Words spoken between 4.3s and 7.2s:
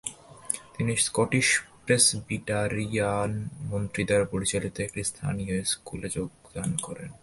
পরিচালিত একটি স্থানীয় স্কুলে যোগদান করেন।